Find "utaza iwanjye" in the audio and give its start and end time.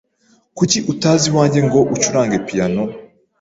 0.91-1.59